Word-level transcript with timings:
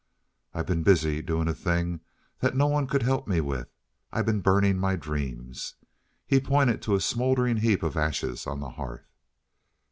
"I've 0.55 0.65
been 0.65 0.81
busy 0.81 1.21
doing 1.21 1.47
a 1.47 1.53
thing 1.53 1.99
that 2.39 2.55
no 2.55 2.65
one 2.65 2.87
could 2.87 3.03
help 3.03 3.27
me 3.27 3.39
with. 3.39 3.69
I've 4.11 4.25
been 4.25 4.41
burning 4.41 4.79
my 4.79 4.95
dreams." 4.95 5.75
He 6.25 6.39
pointed 6.39 6.81
to 6.81 6.95
a 6.95 6.99
smoldering 6.99 7.57
heap 7.57 7.83
of 7.83 7.95
ashes 7.95 8.47
on 8.47 8.61
the 8.61 8.69
hearth. 8.71 9.05